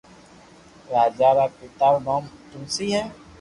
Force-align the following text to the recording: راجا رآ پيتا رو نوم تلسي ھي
راجا 0.91 1.29
رآ 1.37 1.45
پيتا 1.57 1.87
رو 1.93 1.99
نوم 2.07 2.23
تلسي 2.49 2.87
ھي 2.95 3.03